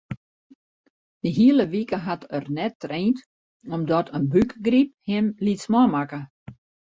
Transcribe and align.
De 1.25 1.29
hiele 1.37 1.65
wike 1.73 1.95
hat 2.07 2.23
er 2.37 2.45
net 2.59 2.73
traind 2.83 3.17
omdat 3.75 4.07
in 4.17 4.25
bûkgryp 4.31 4.89
him 5.09 5.25
lytsman 5.45 5.89
makke. 5.93 6.21